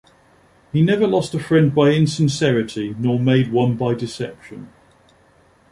He 0.73 0.81
never 0.81 1.05
lost 1.05 1.35
a 1.35 1.39
friend 1.39 1.75
by 1.75 1.89
insincerity 1.89 2.95
nor 2.97 3.19
made 3.19 3.51
one 3.53 3.77
by 3.77 3.93
deception. 3.93 4.73